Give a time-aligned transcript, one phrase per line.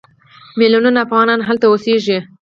[0.59, 2.17] میلیونونه افغانان هلته اوسېږي.